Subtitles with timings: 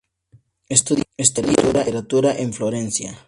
[0.67, 3.19] Estudia literatura en Florencia.